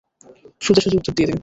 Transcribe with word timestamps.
সোজাসুজি 0.61 0.95
উত্তর 0.97 1.13
দিয়ে 1.15 1.27
দিন! 1.29 1.37